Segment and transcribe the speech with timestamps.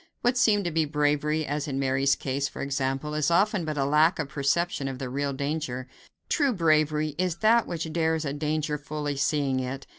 [0.21, 3.85] What seems to be bravery, as in Mary's case, for example, is often but a
[3.85, 5.87] lack of perception of the real danger.
[6.27, 9.85] True bravery is that which dares a danger fully seeing it.